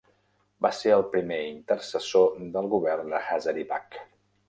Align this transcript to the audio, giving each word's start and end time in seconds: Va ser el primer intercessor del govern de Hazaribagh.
Va 0.65 0.71
ser 0.77 0.93
el 0.95 1.03
primer 1.11 1.37
intercessor 1.51 2.43
del 2.59 2.73
govern 2.75 3.15
de 3.17 3.25
Hazaribagh. 3.39 4.05